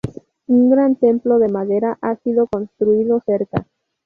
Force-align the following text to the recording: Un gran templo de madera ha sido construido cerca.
Un 0.47 0.71
gran 0.71 0.95
templo 0.95 1.37
de 1.37 1.47
madera 1.47 1.99
ha 2.01 2.15
sido 2.15 2.47
construido 2.47 3.21
cerca. 3.23 3.67